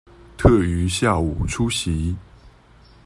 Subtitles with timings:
[0.35, 2.15] 特於下午出席